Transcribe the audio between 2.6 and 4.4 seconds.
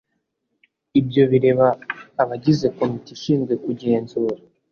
Komite ishinzwe kugenzura.